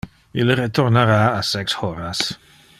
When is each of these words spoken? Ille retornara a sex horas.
Ille 0.43 0.55
retornara 0.59 1.19
a 1.27 1.45
sex 1.51 1.79
horas. 1.83 2.27